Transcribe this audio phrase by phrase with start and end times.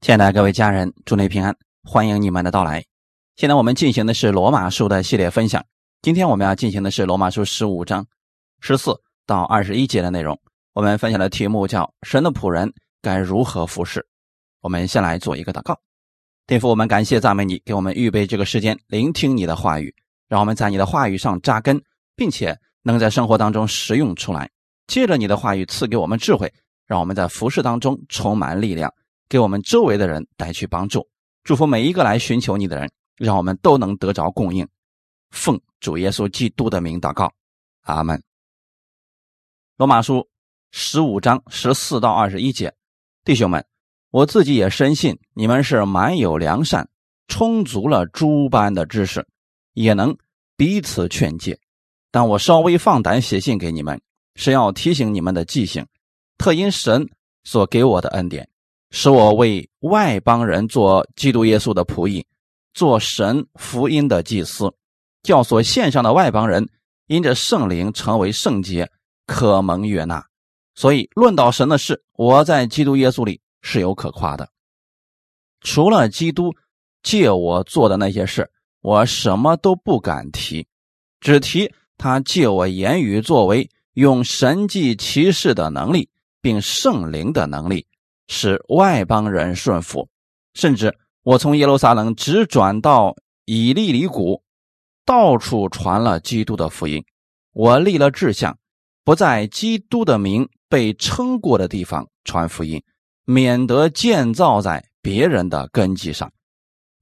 [0.00, 1.54] 亲爱的各位家人，祝您平安，
[1.84, 2.82] 欢迎你们的到来。
[3.36, 5.62] 现在我们进行的是罗马书的系列分享，
[6.00, 8.06] 今天我们要进行的是罗马书十五章
[8.60, 10.40] 十四到二十一节的内容。
[10.72, 14.02] 我们分享的题目叫“神的仆人该如何服侍”。
[14.62, 15.78] 我们先来做一个祷告，
[16.46, 19.94] 天父，我们感谢赞美你，给我们预备这个时间，聆听你的话语，
[20.30, 21.78] 让我们在你的话语上扎根，
[22.16, 24.50] 并且能在生活当中实用出来。
[24.86, 26.50] 借着你的话语赐给我们智慧，
[26.86, 28.90] 让我们在服侍当中充满力量。
[29.30, 31.08] 给我们周围的人带去帮助，
[31.44, 34.68] 祝福每一个来寻求你的人，让我们都能得着供应。
[35.30, 37.32] 奉主耶稣基督的名祷告，
[37.82, 38.20] 阿门。
[39.76, 40.28] 罗马书
[40.72, 42.74] 十五章十四到二十一节，
[43.24, 43.64] 弟兄们，
[44.10, 46.88] 我自己也深信你们是满有良善，
[47.28, 49.24] 充足了诸般的知识，
[49.74, 50.18] 也能
[50.56, 51.56] 彼此劝诫。
[52.10, 54.02] 但我稍微放胆写信给你们，
[54.34, 55.86] 是要提醒你们的记性，
[56.36, 57.08] 特因神
[57.44, 58.48] 所给我的恩典。
[58.90, 62.26] 使我为外邦人做基督耶稣的仆役，
[62.74, 64.72] 做神福音的祭司，
[65.22, 66.68] 教所献上的外邦人
[67.06, 68.90] 因着圣灵成为圣洁，
[69.26, 70.26] 可蒙悦纳。
[70.74, 74.48] 所以论到神的事，我在基督耶稣里是有可夸的。
[75.60, 76.54] 除了基督
[77.02, 80.66] 借我做的那些事，我什么都不敢提，
[81.20, 86.08] 只提他借我言语作为，用神迹奇事的能力，
[86.40, 87.86] 并圣灵的能力。
[88.32, 90.08] 使外邦人顺服，
[90.54, 94.44] 甚至我从耶路撒冷直转到以利里谷，
[95.04, 97.04] 到处传了基督的福音。
[97.52, 98.56] 我立了志向，
[99.02, 102.80] 不在基督的名被称过的地方传福音，
[103.24, 106.32] 免得建造在别人的根基上。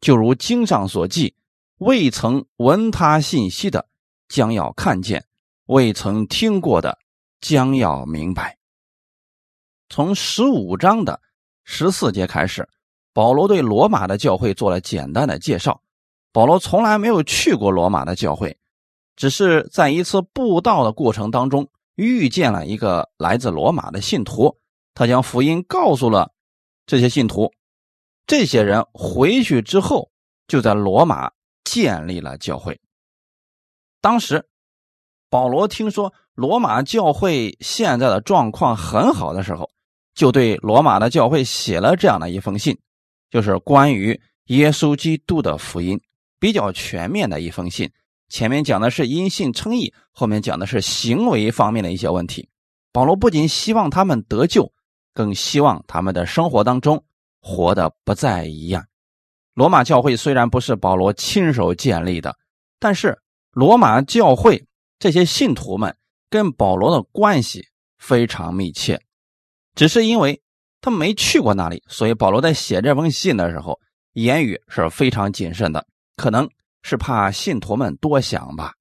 [0.01, 1.35] 就如经上所记，
[1.77, 3.87] 未曾闻他信息的，
[4.29, 5.21] 将要看见；
[5.67, 6.99] 未曾听过的，
[7.43, 8.58] 将要明白。
[9.91, 11.21] 从十五章的
[11.65, 12.69] 十四节开始，
[13.13, 15.81] 保罗对罗马的教会做了简单的介绍。
[16.31, 18.57] 保罗从来没有去过罗马的教会，
[19.17, 24.59] 只是在一次布道的过程当中遇见了一个来自罗马的信徒，
[24.95, 26.31] 他将福音告诉了
[26.87, 27.51] 这些信徒。
[28.27, 30.11] 这些人回去之后，
[30.47, 31.33] 就在罗马
[31.65, 32.79] 建立了教会。
[34.03, 34.47] 当时，
[35.31, 39.71] 保罗听说罗马教会现在的状况很好的时候。
[40.19, 42.77] 就对罗马的教会写了这样的一封信，
[43.31, 46.01] 就是关于耶稣基督的福音，
[46.41, 47.89] 比较全面的一封信。
[48.29, 52.49] 前面讲的是因信称义，后面讲的是行为方面的一些问题。
[52.93, 54.73] 保罗不仅希望他们得救，
[55.15, 57.05] 更希望他们的生活当中
[57.41, 58.85] 活得不再一样。
[59.55, 62.37] 罗马教会虽然不是保罗亲手建立的，
[62.81, 63.17] 但是
[63.53, 64.67] 罗马教会
[64.99, 65.97] 这些信徒们
[66.29, 67.65] 跟保罗的关系
[67.99, 69.01] 非常密切。
[69.79, 70.43] 只是因为
[70.81, 73.79] 他没去过那里，所以保罗在写这封信的时候，
[74.15, 76.51] 言语是非常谨慎的，可能
[76.83, 78.75] 是怕信徒们多想吧。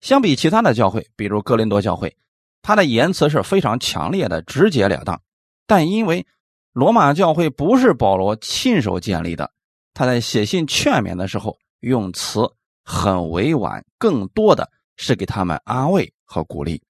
[0.00, 2.16] 相比其他的教会，比如哥林多教会，
[2.62, 5.20] 他的言辞是非常强烈的、直截了当。
[5.66, 6.26] 但因为
[6.72, 9.52] 罗马教会不是保罗亲手建立的，
[9.92, 12.40] 他在写信劝勉的时候用词
[12.82, 16.82] 很委婉，更多的是给他们安慰和鼓励。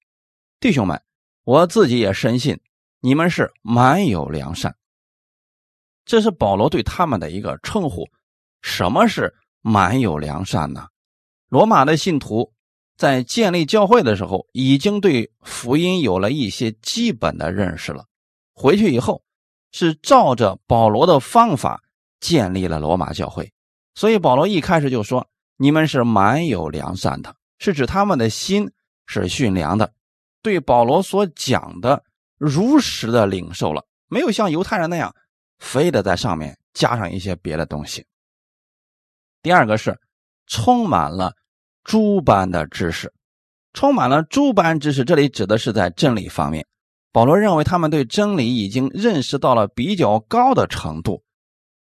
[0.61, 1.01] 弟兄们，
[1.43, 2.57] 我自己也深信。
[3.01, 4.75] 你们是满有良善，
[6.05, 8.05] 这是保罗对他们的一个称呼。
[8.61, 10.87] 什么是满有良善呢？
[11.47, 12.51] 罗马的信徒
[12.97, 18.05] 在建立教会的时候，已经对福音有了一些基本的认识了。
[18.53, 19.23] 回去以后，
[19.71, 21.81] 是照着保罗的方法
[22.19, 23.49] 建立了罗马教会。
[23.95, 28.69] 所以保罗一开始就说：“你们是满有良善的”，是指他们的心
[29.05, 29.93] 是驯良的，
[30.41, 32.03] 对保罗所讲的。
[32.39, 35.13] 如实的领受了，没有像犹太人那样，
[35.59, 38.05] 非得在上面加上一些别的东西。
[39.41, 39.99] 第二个是
[40.47, 41.33] 充满了
[41.83, 43.13] 诸般的知识，
[43.73, 46.65] 充满了诸般知识，这里指的是在真理方面。
[47.11, 51.23] 保罗认为他们对真理已经认识到了比较高的程度，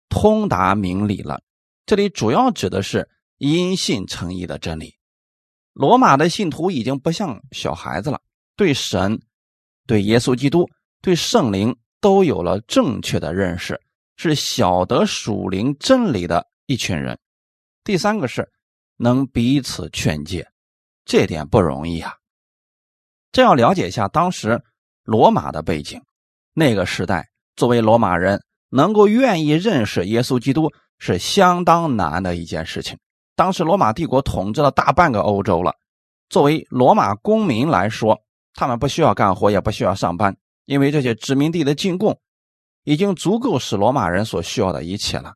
[0.07, 1.41] 通达明理了。
[1.85, 4.96] 这里主要指的是因信称义的真理。
[5.73, 8.22] 罗马的信徒已经不像小孩子了，
[8.55, 9.19] 对神。
[9.87, 10.67] 对耶稣基督、
[11.02, 13.79] 对圣灵都有了正确的认识，
[14.16, 17.20] 是晓得属灵真理的一群人。
[17.84, 18.49] 第三个是
[18.97, 20.47] 能彼此劝诫，
[21.05, 22.14] 这点不容易啊。
[23.32, 24.59] 这要了解一下当时
[25.03, 26.02] 罗马的背景，
[26.53, 32.97] 那个时代，作为罗马人能够愿意认识耶稣基督是相当难的一件事情。
[33.35, 35.76] 当时罗马帝国统治了大半个欧洲了，
[36.29, 38.24] 作为罗马公民来说。
[38.55, 40.35] 他们不需要干活，也不需要上班，
[40.66, 42.19] 因为这些殖民地的进贡
[42.84, 45.35] 已经足够使罗马人所需要的一切了。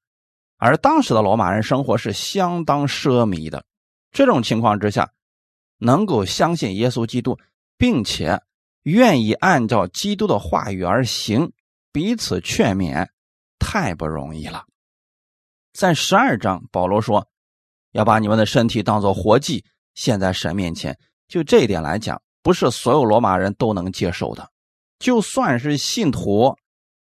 [0.57, 3.63] 而当时的罗马人生活是相当奢靡的，
[4.11, 5.11] 这种情况之下，
[5.77, 7.37] 能够相信耶稣基督，
[7.77, 8.41] 并且
[8.83, 11.51] 愿意按照基督的话语而行，
[11.91, 13.07] 彼此劝勉，
[13.59, 14.65] 太不容易了。
[15.71, 17.27] 在十二章，保罗说
[17.91, 19.63] 要把你们的身体当做活祭
[19.93, 20.97] 献在神面前。
[21.27, 24.49] 就这一点来讲，不是所有罗马人都能接受的，
[24.97, 26.55] 就算是信徒，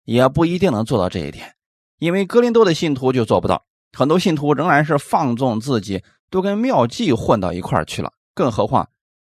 [0.06, 1.56] 也不一定能做到这一点。
[2.00, 8.13] 因为格林多的信徒就做不到，很多信徒仍然是放纵自己，都跟妙计混到一块去了。
[8.33, 8.89] 更何况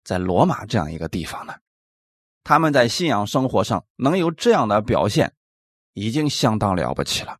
[0.03, 1.53] 在罗马这样一个地方呢？
[2.45, 5.33] 他们在信仰生活上能有这样的表现，
[5.93, 7.37] 已经相当了不起了。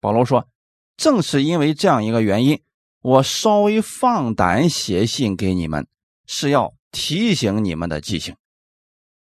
[0.00, 0.48] 保罗说
[0.96, 2.60] ：“正是因为这样一个原因，
[3.00, 5.86] 我稍微放胆写信给你们，
[6.26, 8.36] 是要提醒你们的记性。”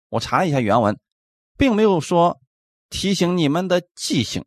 [0.10, 1.00] 我查了一下原文，
[1.58, 2.42] 并没有说
[2.90, 4.46] 提醒你们的记性。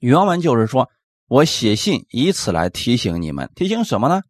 [0.00, 0.90] 原文就是说，
[1.28, 4.22] 我写信以此来提醒你们，提醒什么呢？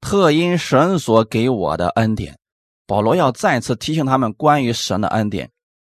[0.00, 2.38] 特因神所给我的恩典，
[2.86, 5.50] 保罗要再次提醒他们关于神的恩典，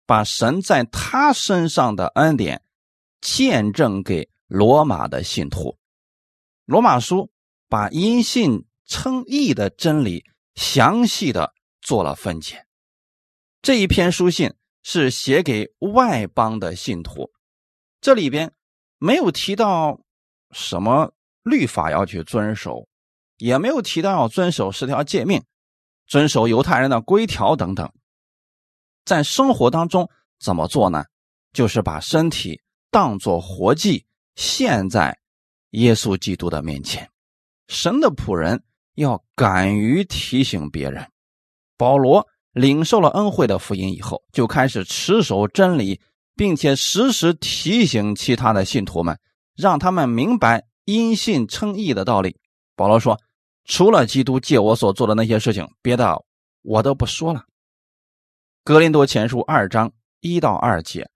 [0.05, 2.61] 把神在他身上的恩典
[3.21, 5.77] 见证给罗马的信徒。
[6.65, 7.31] 罗马书
[7.67, 10.23] 把因信称义的真理
[10.55, 12.65] 详细的做了分解。
[13.61, 14.53] 这一篇书信
[14.83, 17.31] 是写给外邦的信徒，
[18.01, 18.51] 这里边。
[18.97, 19.99] 没有提到
[20.51, 21.13] 什么
[21.43, 22.87] 律法要去遵守，
[23.37, 25.43] 也没有提到要遵守十条诫命、
[26.07, 27.91] 遵守犹太人的规条等等。
[29.03, 30.09] 在生活当中
[30.39, 31.05] 怎么做呢？
[31.51, 34.05] 就是把身体当作活祭，
[34.35, 35.19] 献在
[35.71, 37.11] 耶稣基督的面前。
[37.67, 38.63] 神的仆人
[38.95, 41.07] 要敢于提醒别人。
[41.77, 46.01] 保罗领受了恩惠的福音以后，就开始持守真理。
[46.37, 49.17] 并且时时提醒其他的信徒们，
[49.55, 52.35] 让他们明白因信称义的道理。
[52.75, 53.17] 保罗说
[53.63, 56.21] ：“除了基督借我所做的那些事情，别的
[56.61, 57.45] 我都不说了。”
[58.65, 61.09] 格林多前书二章一到二节，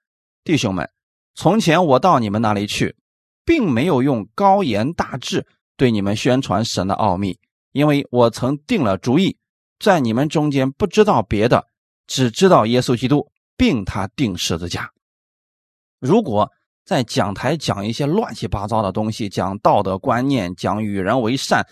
[0.46, 0.90] 弟兄们，
[1.36, 2.96] 从前我到你们那里去，
[3.44, 5.46] 并没有用高言大志
[5.76, 7.38] 对你们宣传神的奥秘，
[7.80, 9.38] 因为我曾定了主意，
[9.80, 11.66] 在你们中间不知道别的，
[12.08, 14.92] 只知道耶稣基督，并他定十字架。
[15.98, 16.52] 如果
[16.84, 21.66] 在讲台讲一些乱七八糟的东西，讲道德观念，讲与人为善，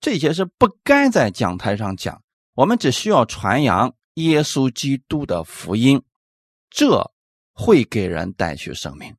[0.00, 2.20] 这些是不该在讲台上讲。
[2.54, 6.02] 我们只需要传扬耶稣基督的福音，
[6.68, 7.12] 这
[7.52, 9.14] 会给人带去生命。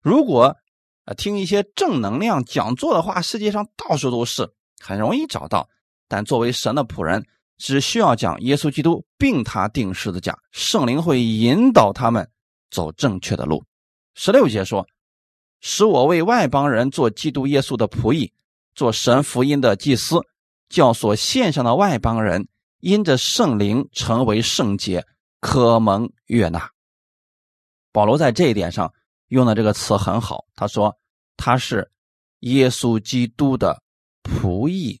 [0.00, 0.56] 如果
[1.04, 5.68] 呃听一些正能量讲座的话，世界上到处都是，很容易找到。
[6.10, 7.24] 但作为神的仆人，
[7.56, 12.28] 只需要讲耶稣基督，并他定十字架，圣灵会引导他们
[12.68, 13.62] 走正确的路。
[14.16, 14.84] 十六节说
[15.62, 18.32] ：“使我为外邦人做基督耶稣的仆役，
[18.74, 20.18] 做神福音的祭司，
[20.68, 22.48] 教所献上的外邦人
[22.80, 25.06] 因着圣灵成为圣洁，
[25.38, 26.68] 可蒙悦纳。”
[27.92, 28.92] 保罗在这一点上
[29.28, 30.92] 用的这个词很好，他说
[31.36, 31.88] 他是
[32.40, 33.80] 耶稣基督的
[34.24, 35.00] 仆役，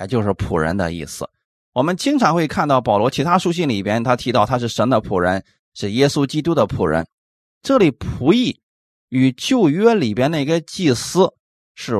[0.00, 1.28] 哎，就是仆人的意思。
[1.74, 5.44] 我们经常会看到保罗其他书信里边，他提到他是神的仆人，
[5.74, 7.06] 是耶稣基督的仆人。
[7.62, 8.62] 这里仆役
[9.10, 11.30] 与旧约里边那个祭司
[11.74, 11.96] 是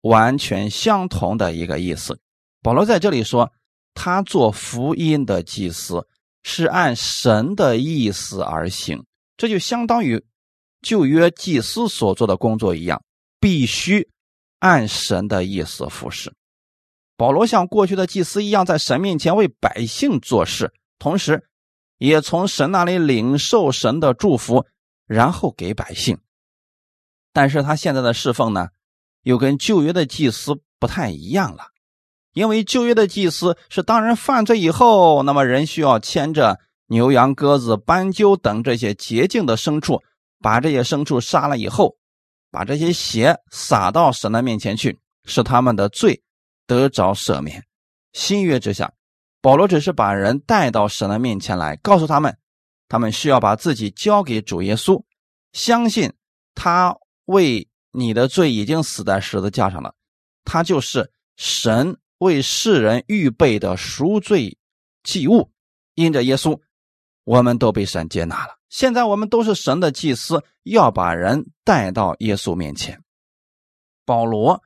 [0.00, 2.18] 完全相同的一个意思。
[2.60, 3.52] 保罗在这里说，
[3.94, 6.04] 他做福音的祭司
[6.42, 9.04] 是按神的意思而行，
[9.36, 10.20] 这就相当于
[10.82, 13.00] 旧约祭司所做的工作一样，
[13.38, 14.08] 必须
[14.58, 16.34] 按神的意思服侍。
[17.16, 21.46] 保罗像过去的祭司一样，在神面前为百姓做事，同时
[21.98, 24.66] 也从神那里领受神的祝福。
[25.06, 26.18] 然后给百姓，
[27.30, 28.68] 但是他现在的侍奉呢，
[29.22, 31.66] 又跟旧约的祭司不太一样了。
[32.32, 40.02] 因为旧约的祭司是当人犯罪以后，那么人需要牵着牛羊鸽子斑鸠等这些洁净的牲畜，
[40.40, 41.98] 把这些牲畜杀了以后，
[42.50, 46.22] 把这些血撒到神的面前去，使他们的罪
[46.66, 47.64] 得着赦免。
[48.12, 48.92] 新约之下，
[49.40, 52.36] 保罗只是把人带到神的面前来，告诉他们。
[52.86, 55.02] 他们需要把自己交给主耶稣，
[55.52, 56.12] 相信
[56.54, 59.94] 他为你的罪已经死在十字架上了，
[60.44, 64.58] 他就是神为世人预备的赎罪
[65.02, 65.50] 祭物。
[65.94, 66.60] 因着耶稣，
[67.24, 68.58] 我们都被神接纳了。
[68.68, 73.02] 现在我们都是神的祭司，要把人带到耶稣面前。
[74.04, 74.62] 保罗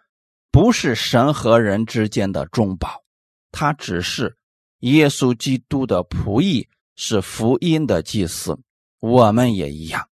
[0.50, 3.02] 不是神和人之间的中保，
[3.52, 4.36] 他只是
[4.80, 6.68] 耶稣基督的仆役。
[7.00, 8.58] 是福音的祭司，
[8.98, 10.08] 我们也一样，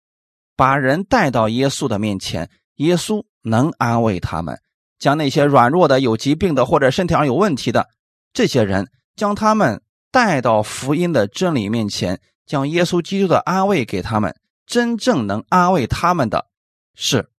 [0.58, 4.60] 把人带到耶稣的面前，耶稣能安慰他们，
[5.00, 7.88] 将那些软弱的、有疾病的或者身体上有问题的
[8.34, 14.36] 这些人，将他们带到福音的真理面前，将耶稣基督的安慰给他们。
[14.66, 16.50] 真正能安慰他们的
[16.96, 17.30] 是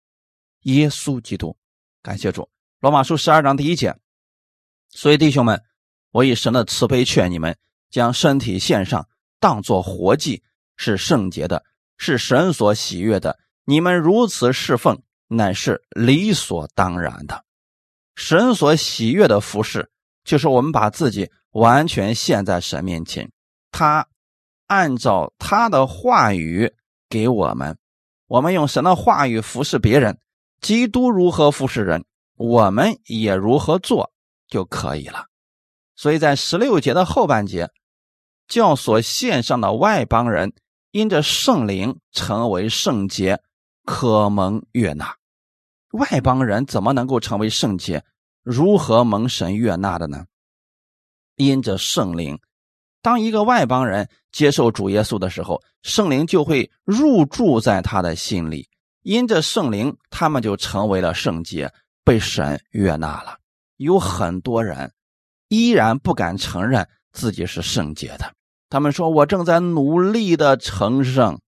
[0.63, 1.55] 耶稣基督。
[2.03, 2.54] 感谢主。
[2.85, 3.97] 罗马书十二章第一节。
[4.91, 5.63] 所以弟兄们，
[6.11, 7.57] 我以神的慈悲劝你们，
[7.91, 9.09] 将身体献上，
[9.41, 10.43] 当作活祭，
[10.77, 11.65] 是圣洁的。
[11.97, 17.43] 是神所喜悦的，你们如此侍奉，乃是理所当然的。
[18.17, 19.91] 神所喜悦的服饰，
[20.23, 23.33] 就是我们把自己完全献在神面前，
[23.71, 24.07] 他
[24.67, 26.71] 按照他的话语
[27.09, 27.79] 给我们，
[28.27, 30.19] 我们用神的话语服侍别人。
[30.61, 32.05] 基督如何服侍人，
[32.37, 34.13] 我们也如何做
[34.49, 35.27] 就可以了。
[35.97, 37.71] 所以在十六节的后半节，
[38.49, 40.53] 教所献上的外邦人。
[40.91, 43.43] 因着圣灵成为圣洁，
[43.85, 45.17] 可蒙悦纳。
[45.91, 48.05] 外邦人怎么能够成为圣洁？
[48.45, 50.27] 如何蒙神悦纳的呢？
[51.35, 52.39] 因着圣灵，
[53.03, 58.69] 当一个外邦人接受主耶稣的时候，圣灵就会入住在他的心里。
[59.03, 61.73] 因着圣灵，他们就成为了圣洁，
[62.05, 63.39] 被神悦纳了。
[63.77, 64.93] 有很多人
[65.49, 68.35] 依然不敢承认自己是圣洁的。
[68.71, 71.41] 他们说：“我正在努力的成圣。”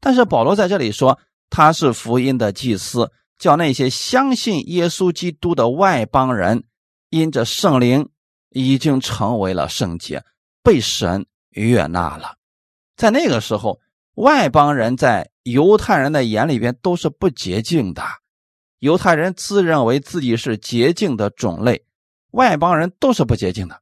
[0.00, 1.18] 但是保罗在这里说
[1.50, 6.64] ：“他是福音的祭司，叫那些相信耶稣基督的外邦人，
[7.10, 8.08] 因着圣灵
[8.50, 10.24] 已经成为了圣洁，
[10.62, 12.36] 被神悦纳了。”
[12.96, 13.80] 在那个时候，
[14.14, 18.02] 外邦人在犹太人的眼里边都是不洁净的。
[18.82, 21.84] 犹太人自认为自己是洁净的种类，
[22.32, 23.80] 外邦人都是不洁净的。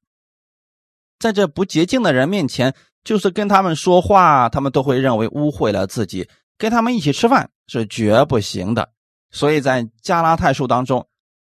[1.18, 6.28] 在这不洁净的人面前，就是跟他们说话，他们都会认为污秽了自己；
[6.58, 8.90] 跟他们一起吃饭是绝不行的。
[9.30, 11.08] 所以在加拉太书当中，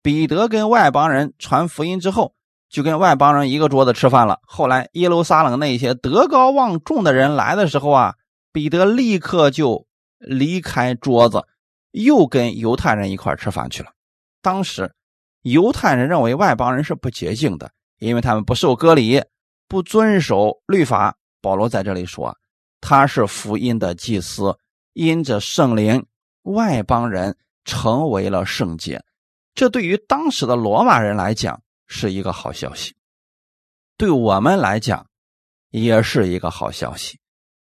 [0.02, 2.34] 彼得跟外邦人传福音之后，
[2.70, 4.38] 就跟外邦人一个桌子吃饭了。
[4.46, 8.14] 后来耶路撒冷那些德高望重的人来的时候啊，
[8.54, 9.86] 彼得立刻就
[10.18, 11.44] 离开桌子，
[11.94, 13.90] 又跟犹太人一块吃饭去了。
[14.42, 14.92] 当时
[15.42, 19.22] 犹太人认为外邦人是不洁净的，因为他们不受割礼。
[19.66, 22.36] 不遵守律法，保罗在这里说，
[22.82, 24.56] 他是福音的祭司，
[24.92, 26.04] 因着圣灵，
[26.42, 29.02] 外邦人成为了圣洁。
[29.54, 32.94] 这对于当时的罗马人来讲是一个好消息，
[33.96, 35.04] 对我们来讲
[35.70, 37.18] 也是一个好消息。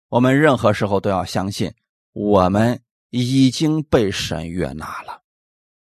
[0.09, 1.73] 我们任何时候都要相信，
[2.15, 2.81] 我们
[3.13, 5.23] 已经被神悦纳了。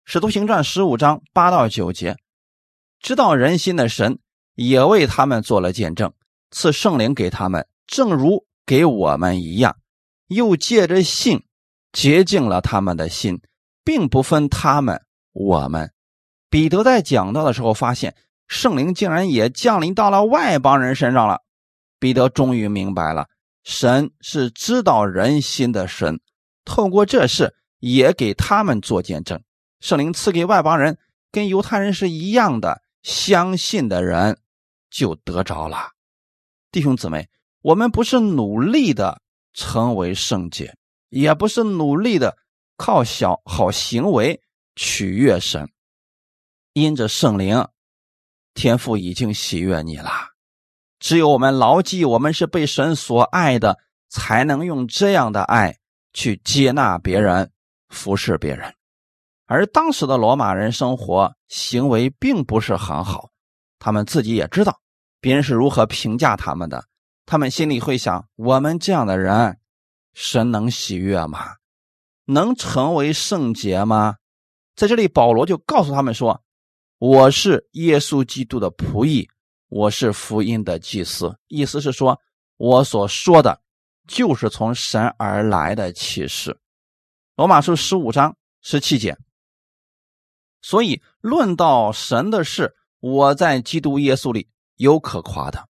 [0.06, 2.16] 使徒行传十五章八到九节，
[2.98, 4.18] 知道人心的神。
[4.60, 6.12] 也为他们做了见证，
[6.50, 9.76] 赐圣灵给他们，正如给我们一样，
[10.26, 11.44] 又借着信
[11.92, 13.40] 洁净了他们的心，
[13.84, 15.00] 并不分他们
[15.32, 15.92] 我们。
[16.50, 18.16] 彼得在讲到的时候，发现
[18.48, 21.42] 圣灵竟然也降临到了外邦人身上了。
[22.00, 23.28] 彼得终于明白了，
[23.62, 26.18] 神是知道人心的神，
[26.68, 29.42] 透过这事也给他们做见证。
[29.80, 30.98] 圣灵赐给外邦人，
[31.32, 34.38] 跟犹太人是一样的，相信的人。
[34.90, 35.90] 就得着了，
[36.72, 37.28] 弟兄姊妹，
[37.60, 39.20] 我们不是努力的
[39.52, 40.74] 成为圣洁，
[41.10, 42.38] 也不是努力的
[42.78, 44.40] 靠小好行为
[44.76, 45.70] 取悦神。
[46.72, 47.68] 因着圣灵，
[48.54, 50.10] 天父已经喜悦你了。
[50.98, 55.76] 只有我们牢记我们是被神所爱的，才能用这样的爱
[56.12, 57.50] 去接纳别人、
[57.88, 58.72] 服侍别人。
[59.46, 63.30] 而当时的罗马人生活行为并不是很好。
[63.78, 64.78] 他们自己也知道
[65.20, 66.84] 别人是如何评价他们的，
[67.24, 69.58] 他们心里会想：我们这样的人，
[70.12, 71.54] 神能喜悦吗？
[72.24, 74.16] 能成为圣洁吗？
[74.76, 76.42] 在这里，保罗就告诉他们说
[76.98, 79.28] ：“我是耶稣基督的仆役，
[79.68, 82.20] 我是福音的祭司。”意思是说，
[82.58, 83.60] 我所说的，
[84.08, 86.58] 就是从神而来的启示。
[87.36, 89.16] 罗马书十五章十七节。
[90.60, 92.74] 所以，论到神的事。
[93.00, 95.68] 我在基督耶稣里有可夸的。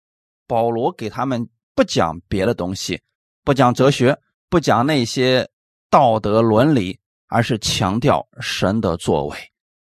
[0.47, 3.01] 保罗给他们不讲别的东西，
[3.43, 4.17] 不讲哲学，
[4.49, 5.49] 不讲那些
[5.89, 9.37] 道德伦理，而是强调神的作为。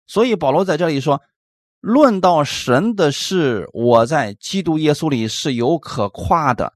[0.08, 1.22] 所以保罗在这里说
[1.78, 6.74] ：“论到神的事，我在基督耶稣里是有可夸的。”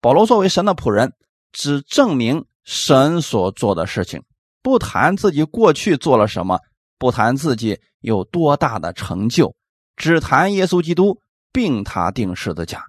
[0.00, 1.12] 保罗作为神的仆人，
[1.52, 4.22] 只证明神所做的事情，
[4.62, 6.58] 不谈自己过去做了什么，
[6.98, 9.54] 不谈自己有多大的成就。
[9.96, 11.20] 只谈耶稣基督，
[11.52, 12.84] 并他定十字架。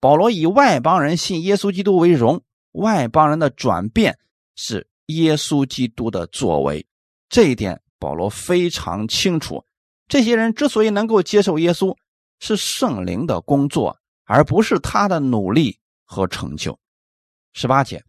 [0.00, 2.42] 保罗以外邦人信耶稣基督为荣，
[2.72, 4.18] 外邦人的转变
[4.56, 6.86] 是耶稣基督的作为。
[7.28, 9.62] 这一点保罗非常清楚。
[10.08, 11.94] 这些人之所以能够接受耶稣，
[12.40, 15.78] 是圣灵的工作，而不是他的努力
[16.14, 16.78] 和成就。
[17.52, 18.04] 十八节，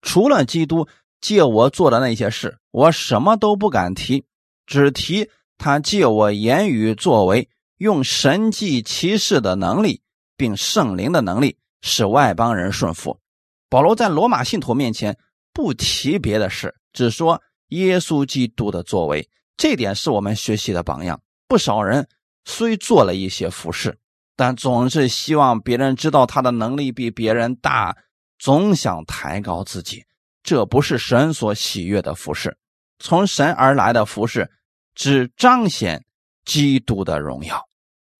[0.00, 0.88] 除了基督
[1.20, 4.24] 借我做的那些事，我什么都不敢提，
[4.66, 10.02] 只提他借我言语作为，用神迹奇事的能力，
[10.36, 13.20] 并圣灵的能力，使外邦人顺服。
[13.68, 15.18] 保罗在罗马信徒面前
[15.52, 19.28] 不提别的事，只说耶稣基督的作为。
[19.56, 21.20] 这点是我们学习的榜样。
[21.46, 22.08] 不少人
[22.44, 23.96] 虽做了一些服饰，
[24.36, 27.96] 但总是希望别人知道他的能力比别人大，
[28.38, 30.04] 总想抬高自己。
[30.42, 32.58] 这不是神所喜悦的服饰。
[32.98, 34.50] 从神而来的服饰，
[34.94, 36.04] 只彰显
[36.44, 37.68] 基督的荣耀。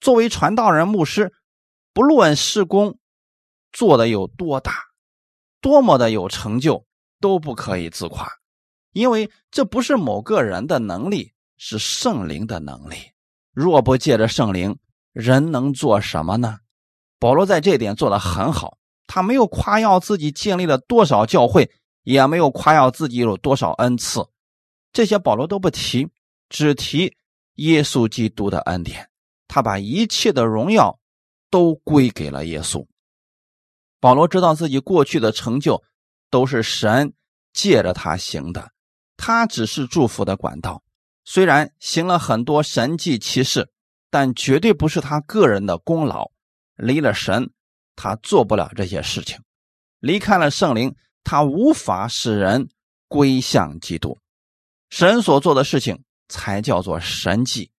[0.00, 1.32] 作为传道人、牧师，
[1.92, 2.98] 不论施工
[3.72, 4.72] 做的有多大，
[5.60, 6.86] 多么的有成就，
[7.20, 8.28] 都不可以自夸。
[8.92, 12.96] 因为这不是某个人的能力，是圣灵的能力。
[13.52, 14.76] 若不借着圣灵，
[15.14, 16.58] 人能做什么呢？
[17.18, 21.70] 保罗在这点做得很好，他没有夸耀自己建立了多少教会，
[22.02, 24.26] 也没有夸耀自己有多少恩赐，
[24.92, 26.08] 这些保罗都不提，
[26.50, 27.16] 只提
[27.54, 29.08] 耶稣基督的恩典。
[29.46, 30.98] 他把一切的荣耀
[31.48, 32.84] 都归给了耶稣。
[34.00, 35.82] 保罗知道自己过去的成就
[36.28, 37.14] 都是神
[37.52, 38.72] 借着他行的。
[39.16, 40.82] 他只是祝福的管道，
[41.24, 43.70] 虽然行了很多神迹奇事，
[44.14, 46.30] 但绝对不是他个人的功劳。
[46.76, 47.50] 离了神，
[47.96, 49.40] 他做不了这些事情；
[49.98, 50.94] 离开了圣灵，
[51.24, 52.68] 他无法使人
[53.08, 54.20] 归向基督。
[54.88, 57.72] 神所做的事情才叫做神迹。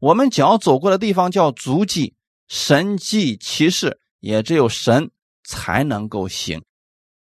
[0.00, 2.14] 我们脚走过的地方叫足迹，
[2.46, 5.10] 神迹其事也只有神
[5.44, 6.62] 才能够行。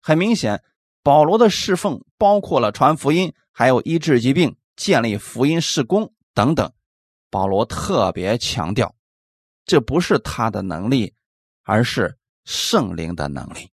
[0.03, 0.61] 很明显。
[1.01, 6.71] 保罗的侍奉包括了传福音，还有医治疾病、建立福音事工等等。
[7.29, 8.95] 保罗特别强调，
[9.65, 11.13] 这不是他的能力，
[11.63, 13.69] 而是圣灵的能力。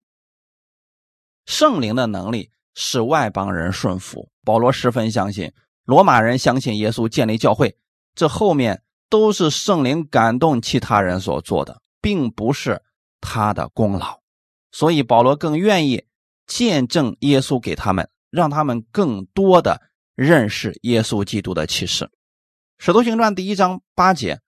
[1.47, 4.31] 圣灵的能力使外邦人顺服。
[4.45, 5.53] 保罗十分相信，
[5.85, 7.77] 罗马人相信耶稣建立教会，
[8.15, 12.83] 这后面都是圣灵感动其他人所做的，并不是
[13.21, 14.21] 他的功劳。
[14.73, 16.07] 所以保罗更愿意。
[16.47, 19.81] 见证耶稣给他们，让他们更多的
[20.17, 22.11] 认识耶稣基督的启示。
[22.83, 24.41] 使徒行传第一章八节，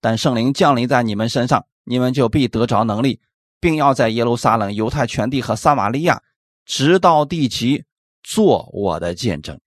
[0.00, 3.20] 但圣灵降临在你们身上，你们就必得着能力，
[3.60, 6.20] 并要在耶路撒冷、犹太全地和撒玛利亚，
[6.64, 7.84] 直到地极，
[8.24, 9.60] 做我的见证。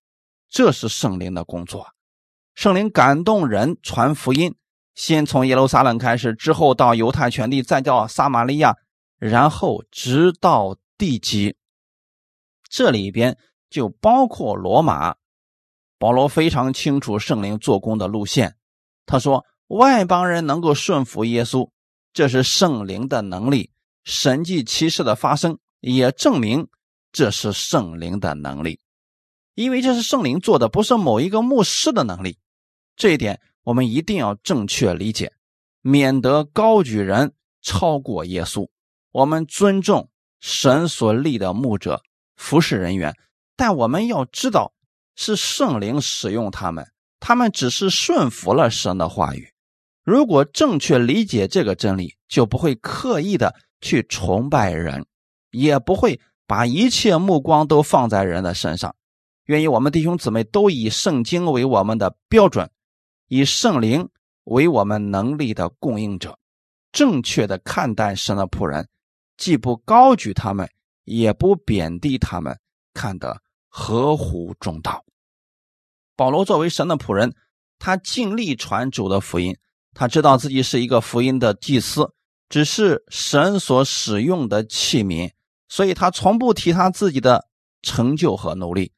[0.50, 1.88] 这是圣灵的工作。
[2.56, 4.54] 圣灵感动人传福音，
[4.96, 8.76] 先从耶路撒冷开始，之后到犹太全地，再到撒玛利亚，
[9.18, 11.56] 然后直到地极。
[12.70, 13.38] 这里边
[13.70, 15.16] 就包括罗马，
[16.00, 18.56] 保罗非常清楚圣灵做工的路线。
[19.06, 21.70] 他说，外邦人能够顺服耶稣，
[22.14, 23.70] 这是圣灵的能力；
[24.06, 26.68] 神迹奇事的发生也证明
[27.12, 28.80] 这是圣灵的能力，
[29.54, 32.40] 因为这是圣灵做的，不是某一个牧师的能力。
[32.96, 35.34] 这一点我们一定要正确理解，
[35.82, 38.68] 免得高举人超过耶稣。
[39.12, 40.10] 我们尊重
[40.40, 42.02] 神所立的牧者。
[42.36, 43.14] 服侍人员，
[43.58, 44.72] 但我们要知道，
[45.20, 46.88] 是圣灵使用他们，
[47.20, 49.52] 他们只是顺服了神的话语。
[50.06, 55.06] 如果正确理解这个真理，就不会刻意的去崇拜人，
[55.52, 58.96] 也不会把一切目光都放在人的身上。
[59.48, 62.72] 愿意我们弟兄姊妹都以圣经为我们的标准，
[63.28, 64.08] 以圣灵
[64.46, 66.40] 为我们能力的供应者，
[66.94, 68.88] 正确的看待神的仆人，
[69.36, 70.70] 既不高举他们。
[71.04, 72.56] 也不贬低他们，
[72.94, 75.06] 看得合乎中道。
[76.18, 77.34] 保罗作为神的仆人，
[77.78, 79.58] 他尽力传主的福音。
[79.94, 82.14] 他知道自己是一个福音的祭司，
[82.50, 85.32] 只是神所使用的器皿，
[85.68, 87.48] 所以他从不提他自己的
[87.82, 88.92] 成就和努力，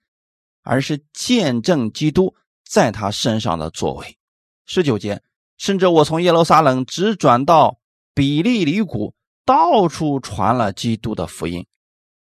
[0.64, 2.36] 而是见证基督
[2.68, 4.18] 在他身上的作为。
[4.66, 5.22] 十九节，
[5.58, 7.80] 甚至我从耶路撒冷直转到
[8.14, 9.14] 比利里谷，
[9.46, 11.66] 到处传了基督的福音。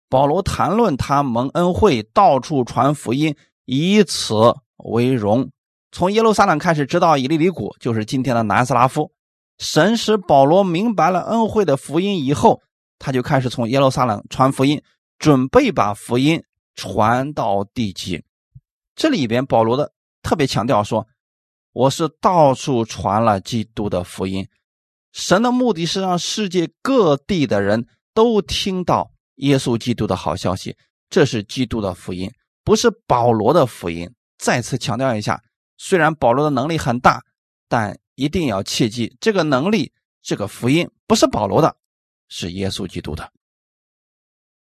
[0.09, 4.33] 保罗谈论他蒙恩惠，到处传福音，以此
[4.77, 5.49] 为荣。
[5.91, 9.11] 从耶路撒冷开始，直到以利里谷，就是今天的南斯拉夫。
[9.57, 12.61] 神使保罗明白了恩惠的福音以后，
[12.99, 14.81] 他就开始从耶路撒冷传福音，
[15.17, 16.43] 准备把福音
[16.75, 18.23] 传到地极。
[18.95, 19.91] 这里边保罗的
[20.21, 21.07] 特别强调说
[21.73, 24.47] ：“我是到处传了基督的福音。”
[25.11, 29.11] 神的目的是让世界各地的人都听到。
[29.37, 30.77] 耶稣基督的好消息，
[31.09, 32.31] 这是基督的福音，
[32.63, 34.09] 不是保罗的福音。
[34.37, 35.41] 再次强调一下，
[35.77, 37.23] 虽然保罗的能力很大，
[37.67, 41.75] 但一定要切记，这个能力、这个福音不是保罗的，
[42.29, 43.31] 是耶稣基督的。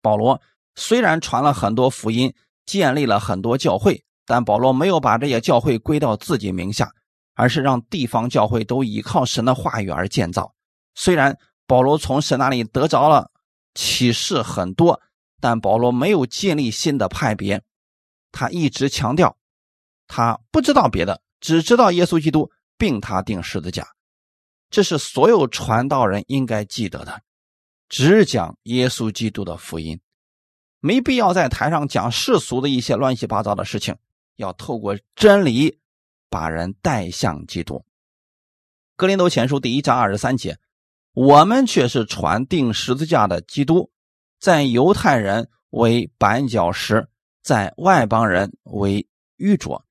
[0.01, 0.41] 保罗
[0.75, 2.33] 虽然传了很多福音，
[2.65, 6.91] 建立了很多教会，但保罗没有把这些教会归到自己名下，
[7.35, 10.53] 而是让地方教会都依靠神的话语而建造。
[10.95, 13.31] 虽然保罗从神那里得着了
[13.73, 15.01] 启示很多，
[15.39, 17.61] 但保罗没有建立新的派别，
[18.31, 19.37] 他一直强调。
[20.07, 23.87] 他不知道别的，只知道耶稣基督，并他定十字架。
[24.69, 27.21] 这是所有传道人应该记得的，
[27.89, 29.99] 只讲耶稣基督的福音，
[30.79, 33.95] 没必要在台上讲世俗的一些乱七八糟的事情。
[34.37, 35.77] 要透过真理
[36.29, 37.85] 把人带向基督。
[38.95, 40.57] 格林多前书第一章二十三节，
[41.13, 43.91] 我们却是传定十字架的基督，
[44.39, 47.07] 在犹太人为绊脚石，
[47.43, 49.83] 在外邦人为愚拙。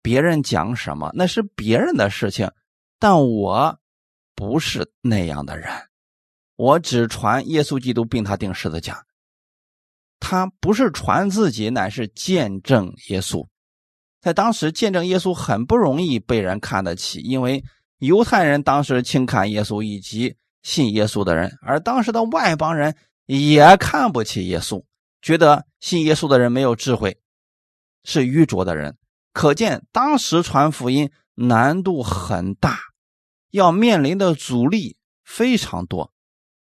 [0.00, 2.50] 别人讲什么那是别人的事情，
[2.98, 3.78] 但我
[4.34, 5.70] 不是那样的人，
[6.56, 9.04] 我只传耶稣基督，并他定十字架。
[10.20, 13.46] 他不是传自己，乃是见证耶稣。
[14.22, 17.62] 在当时，见证耶稣很不容易被人看得起，因为
[17.98, 22.96] 犹太人当时轻看耶稣以及信耶稣的人，而当时的外邦人
[23.26, 24.82] 也看不起耶稣，
[25.22, 27.16] 觉得信耶稣的人没有智慧，
[28.02, 28.96] 是愚拙的人。
[29.32, 32.78] 可见当时传福音难度很大，
[33.50, 36.12] 要面临的阻力非常多。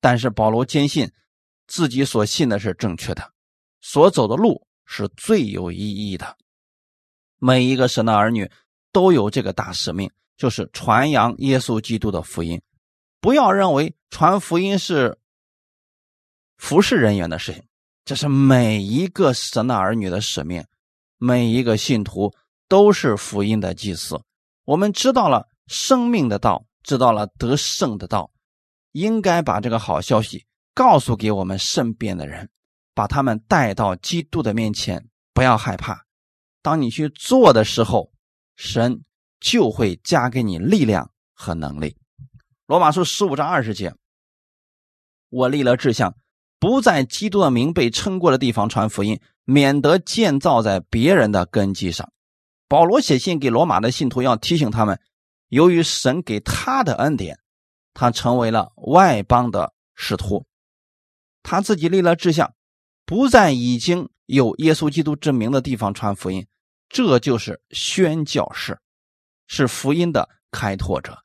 [0.01, 1.11] 但是保罗坚信
[1.67, 3.31] 自己所信的是正确的，
[3.81, 6.37] 所走的路是最有意义的。
[7.37, 8.49] 每一个神的儿女
[8.91, 12.59] 都有这个大使命，就是传扬耶稣基督的福音。
[13.25, 15.17] 不要认为传福音是
[16.57, 17.63] 服侍人员的事情，
[18.05, 20.63] 这是每一个神的儿女的使命，
[21.17, 22.31] 每一个信徒。
[22.67, 24.19] 都是福音的祭司。
[24.63, 28.31] 我们知道了生命的道，知道了得胜的道，
[28.91, 32.49] 应该把这个好消息告诉给我们身边的人，
[32.95, 35.07] 把他们带到基督的面前。
[35.33, 36.05] 不要害怕，
[36.63, 38.11] 当你去做的时候，
[38.55, 39.03] 神
[39.39, 41.95] 就会加给你力量和能力。
[42.67, 43.93] 罗马书十五章二十节，
[45.29, 46.17] 我立了志向，
[46.59, 52.11] 不在基督的名被称过的地方传福音，免得建造在别人的根基上。
[52.67, 54.99] 保罗写信给罗马的信徒，要提醒他们：
[55.49, 57.37] 由于神给他的恩典，
[57.93, 60.43] 他成为了外邦的使徒。
[61.43, 62.55] 他自己立了志向，
[63.05, 66.47] 不在已经有耶稣基督之名的地方传福音。
[66.89, 68.79] 这就是宣教士，
[69.45, 71.23] 是福音的开拓者，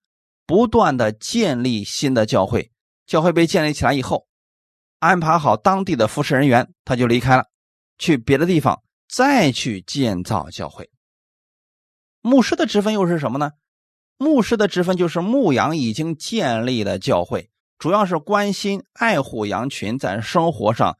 [0.51, 2.73] 不断的建立新的教会。
[3.07, 4.27] 教会被建立起来以后，
[4.99, 7.45] 安排好当地的服侍人员，他就离开了，
[7.99, 10.91] 去别的地方再去建造教会。
[12.21, 13.53] 牧师的职分又是什么呢？
[14.19, 20.99] 牧师的职分就是牧养已经建立的教会，主要是关心爱护羊群，在生活上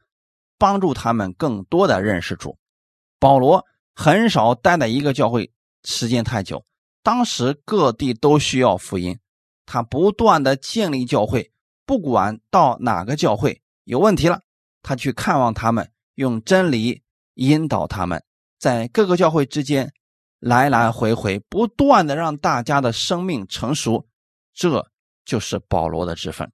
[0.57, 2.57] 帮助他们更多的认识主。
[3.19, 5.51] 保罗很少待在一个教会
[5.83, 6.63] 时间太久，
[7.03, 9.19] 当时各地都需要福音，
[9.65, 11.51] 他不断的建立教会，
[11.85, 14.41] 不管到哪个教会有问题了，
[14.81, 17.03] 他去看望他们，用真理
[17.35, 18.23] 引导他们，
[18.59, 19.93] 在各个教会之间。
[20.43, 24.07] 来来回回，不断的让大家的生命成熟，
[24.55, 24.89] 这
[25.23, 26.51] 就是保罗的职分。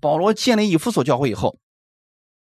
[0.00, 1.58] 保罗建立以弗所教会以后，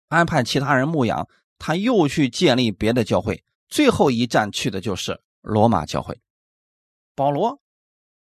[0.07, 1.29] 安排其他人牧养，
[1.59, 6.19] 他又去建立别的教会，最后一站去的就是罗马教会。
[7.13, 7.61] 保罗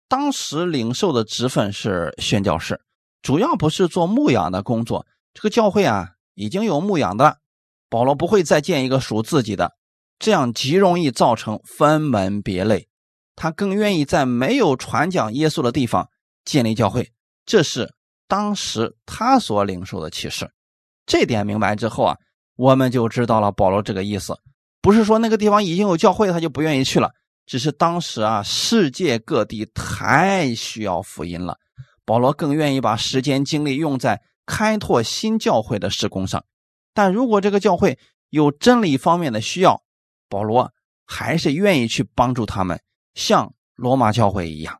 [0.07, 2.79] 当时领受的职分是宣教士，
[3.21, 5.05] 主要不是做牧养的工作。
[5.33, 7.37] 这个教会啊，已经有牧养的，
[7.89, 9.73] 保罗不会再建一个属自己的。
[10.19, 12.87] 这样极容易造成分门别类，
[13.35, 16.07] 他更愿意在没有传讲耶稣的地方
[16.45, 17.11] 建立教会，
[17.45, 17.93] 这是
[18.27, 20.49] 当时他所领受的启示。
[21.05, 22.15] 这点明白之后啊，
[22.55, 24.37] 我们就知道了保罗这个意思，
[24.81, 27.11] 不是说那个地方已经有教会，他就不愿意去了，
[27.45, 31.57] 只是当时啊，世界各地太需要福音了，
[32.05, 36.43] 保罗更愿意把时间精力用在开拓新教会的施工上。
[36.93, 39.83] 但如果这个教会有真理方面的需要，
[40.29, 40.71] 保罗
[41.05, 42.81] 还是愿意去帮助他们，
[43.13, 44.79] 像罗马教会一样。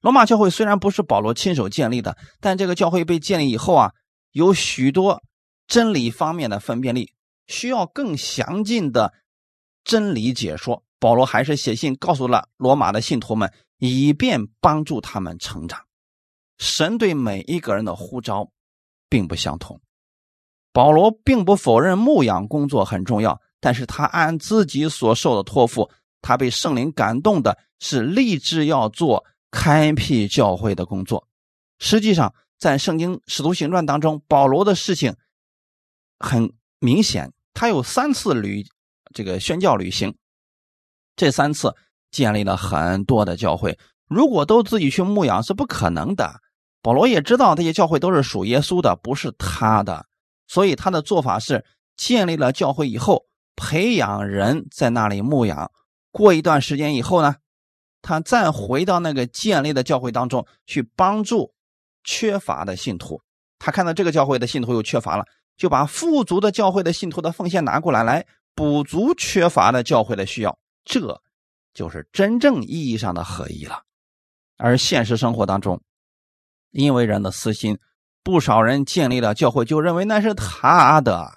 [0.00, 3.92] 罗马教会虽然不是保罗亲手建立的，但这个教会被建立以后啊，
[4.32, 5.22] 有许多
[5.66, 7.12] 真理方面的分辨力，
[7.46, 9.12] 需要更详尽的
[9.84, 10.84] 真理解说。
[10.98, 15.80] 保罗还是写信告诉了罗马的信徒们，以便帮助他们成长。
[16.58, 18.50] 神对每一个人的呼召
[19.08, 19.80] 并不相同。
[20.72, 31.26] 保罗并不否认牧养工作很重要，但是他按自己所受的托付，他被圣灵感动的是立志要做开辟教会的工作。
[31.78, 35.14] 实际上，在圣经使徒行传当中，保罗的事情
[36.18, 38.66] 很明显，他有三次旅
[39.14, 40.14] 这个宣教旅行，
[41.18, 41.74] 这三次
[42.10, 43.78] 建立了很多的教会。
[44.08, 46.40] 如果都自己去牧养是不可能的。
[46.80, 50.06] 保罗也知道这些教会都是属耶稣的，不是他的，
[50.46, 51.64] 所以他的做法是
[51.96, 53.26] 建立了教会以后，
[53.56, 55.70] 培养人在那里牧养。
[56.12, 57.34] 过一段时间以后呢，
[58.00, 61.52] 他再回到那个建立的教会当中去帮助
[62.04, 63.20] 缺乏的信徒。
[63.58, 65.24] 他看到这个教会的信徒又缺乏了，
[65.56, 70.56] 就把富足的教会的信徒的奉献拿过来，来补足缺乏的教会的需要。
[70.88, 71.20] 这
[71.74, 73.82] 就是真正意义上的合一了。
[74.56, 75.80] 而现实生活当中，
[76.70, 77.78] 因为人的私心，
[78.24, 81.30] 不少人建立了教会，就认为那是他的，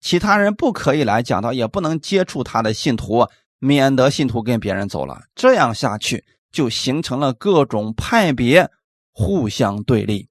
[0.00, 3.26] 其他人不可以来讲道，也不能接触他的信徒，
[3.58, 5.20] 免得信徒跟别人走了。
[5.34, 8.70] 这样下去，就形成了各种派别，
[9.12, 10.28] 互相对立，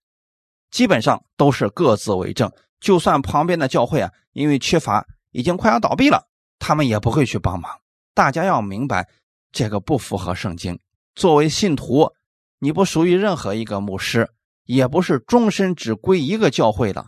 [0.72, 2.52] 基本上都是各自为政。
[2.80, 6.28] 就算旁边的教会啊，因为缺乏，已经快要倒闭了，
[6.60, 7.72] 他们也不会去帮忙。
[8.18, 9.08] 大家要明白，
[9.52, 10.80] 这个不符合圣经。
[11.14, 12.12] 作为信徒。
[12.60, 14.32] 你不属于任何一个牧师，
[14.64, 17.06] 也不是终身只归一个教会的，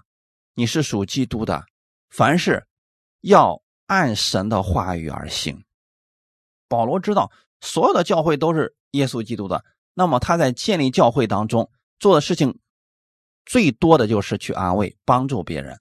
[0.53, 1.63] 你是属基督的。
[2.11, 2.67] 凡事
[3.21, 5.63] 要按神的话语而行。
[6.67, 12.59] 保罗知道所有的教会都是耶稣基督的，那么他在建立教会当中做的事情，
[13.43, 15.75] 最多的就是去安慰、帮助别人。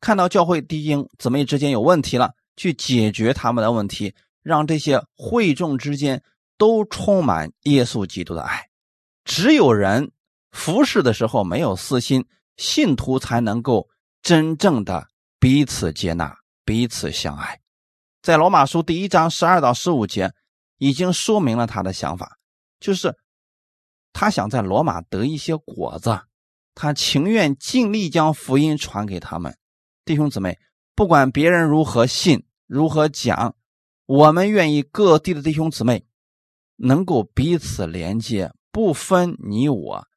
[0.00, 6.22] 看到教会弟兄姊妹之间有问题了，去解决他们的问题，让这些会众之间
[6.56, 8.68] 都充满耶稣基督的爱。
[9.24, 10.12] 只有人
[10.52, 12.24] 服侍的时候没有私心，
[12.56, 13.88] 信徒才能够
[14.22, 15.08] 真正的
[15.40, 17.60] 彼此接纳、彼此相爱。
[18.22, 20.32] 在罗马书第一章十二到十五节，
[20.78, 22.38] 已经说明了他的想法，
[22.78, 23.16] 就是
[24.12, 26.20] 他想在罗马得一些果子，
[26.74, 29.56] 他情愿尽力将福音传给他们。
[30.04, 30.58] 弟兄姊妹，
[30.94, 33.56] 不管别人如何信、如何讲，
[34.06, 36.06] 我们愿意各地的弟兄姊妹
[36.76, 38.52] 能够彼此连接。
[38.70, 40.08] 不分你我，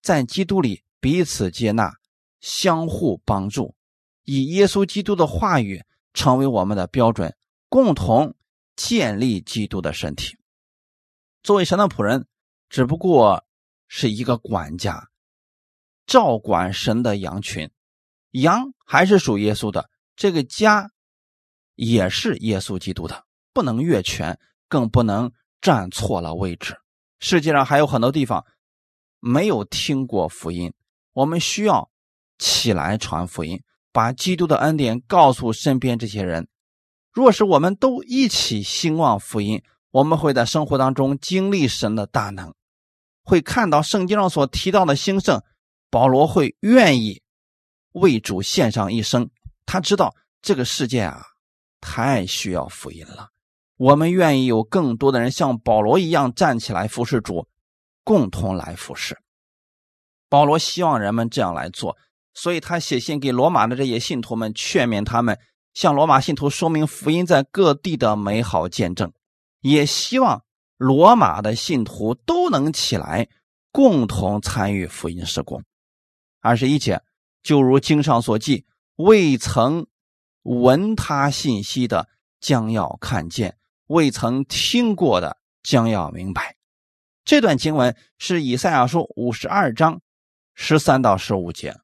[0.00, 1.92] 在基督里彼此接纳，
[2.40, 3.74] 相互帮助，
[4.24, 7.36] 以耶稣基督的话语成为我们的标准，
[7.68, 8.34] 共同
[8.76, 10.38] 建立基督的身体。
[11.42, 12.26] 作为神的仆人，
[12.70, 13.44] 只不过
[13.88, 15.10] 是一个管家，
[16.06, 17.70] 照管神的羊群，
[18.30, 20.90] 羊还是属耶稣的，这个家
[21.74, 26.76] 也是耶稣基督的，不能越权，更不能站错了位置。
[27.20, 28.44] 世界上还有很多地方
[29.20, 30.72] 没有听过福音，
[31.12, 31.90] 我们需要
[32.38, 36.48] 起来传福音，把基督的恩典告诉身边这些人。
[37.12, 42.54] 若是我们都一起兴旺福音，我们会在生活当中经历神的大能，
[43.22, 45.42] 会看到圣经上所提到的兴盛。
[45.90, 47.20] 保罗会愿意
[47.92, 49.28] 为主献上一生，
[49.66, 51.22] 他知道这个世界啊
[51.82, 53.28] 太需要福音了。
[53.76, 57.46] 我们愿意有更多的人像保罗一样站起来服侍主，
[58.04, 59.18] 共同来服侍。
[60.28, 61.96] 保罗希望人们这样来做，
[62.32, 65.38] 所以他写信给罗马的这些信徒们，劝勉他们
[65.74, 69.12] 向罗马信徒说明福音在各地的美好见证，
[69.60, 70.44] 也希望
[70.76, 73.28] 罗马的信徒都能起来，
[73.72, 75.62] 共同参与福音施工。
[76.40, 77.02] 二十一节，
[77.42, 78.64] 就如经上所记，
[78.96, 79.86] 未曾
[80.42, 82.08] 闻他信息的，
[82.40, 83.56] 将要看见。
[83.86, 86.56] 未曾听过的将要明白，
[87.24, 90.00] 这段经文是以赛亚书五十二章
[90.54, 91.78] 十三到十五节。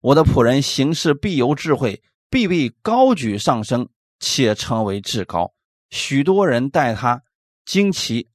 [0.00, 3.88] 我的仆人行事必有智慧，必被高举上升，
[4.20, 5.54] 且成为至高。
[5.90, 7.22] 许多人待他
[7.64, 8.28] 惊奇，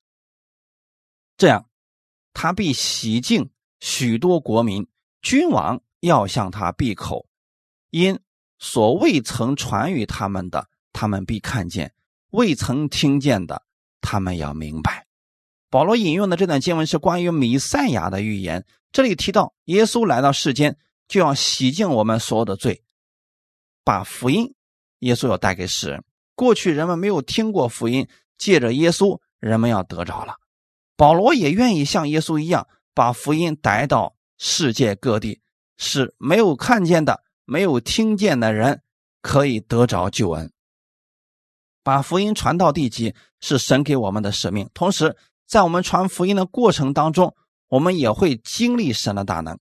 [1.38, 1.70] 这样
[2.34, 4.88] 他必洗净许多国民，
[5.22, 7.28] 君王要向他闭口，
[7.92, 8.20] 因
[8.64, 11.94] 所未曾传与他们的，他们必看见。
[12.30, 13.64] 未曾听见的，
[14.00, 15.06] 他们要明白。
[15.70, 18.66] 保罗引用的这段经文是关于弥赛亚的预言。
[18.94, 20.78] 这里提到耶稣来到世间，
[21.10, 22.84] 就要洗净我们所有的罪，
[23.84, 24.56] 把福音
[25.00, 26.02] 耶稣要带给世人。
[26.34, 30.38] 过去人们没有听过福音，借着耶稣，人们要得着了。
[30.96, 35.42] 保罗也愿意像耶稣一样，把福音带到世界各地，
[35.76, 38.82] 使没有看见的、没有听见的人
[39.22, 40.52] 可以得着救恩。
[41.84, 44.70] 把福音传到地极是神给我们的使命。
[44.74, 47.36] 同时，在我们传福音的过程当中，
[47.68, 49.60] 我们也会经历神的大能。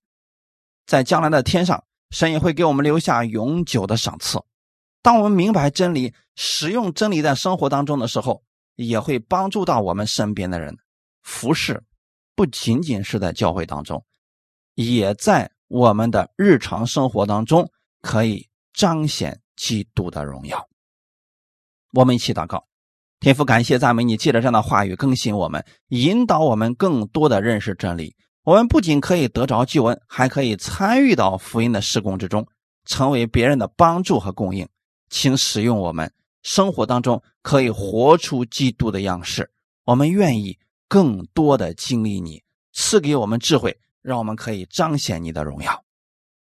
[0.87, 4.41] 在将来的天上，神也会给我们留下永久的赏赐。
[5.03, 8.43] 当我们明白真理、使用真理在生活当中的时候，
[8.77, 10.77] 也会帮助到我们身边的人。
[11.23, 11.83] 服侍
[12.37, 14.05] 不仅仅是在教会当中，
[14.75, 17.67] 也在我们的日常生活当中
[18.03, 20.69] 可以彰显基督的荣耀。
[21.95, 22.67] 我们一起祷告，
[23.21, 28.15] 天父，感谢赞美你，借着这样的话语更新我们，引导我们更多的认识真理。
[28.45, 32.47] 我们不仅可以得着救恩，还可以参与到福音的施工之中，
[32.85, 34.69] 成为别人的帮助和供应。
[35.09, 39.51] 请使用我们生活当中可以活出基督的样式。
[39.87, 42.43] 我们愿意更多的经历你，
[42.75, 45.85] 赐给我们智慧，让我们可以彰显你的荣耀。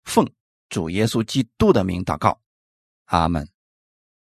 [0.04, 0.30] 奉
[0.70, 2.40] 主耶稣基督的名祷告，
[3.06, 3.55] 阿门。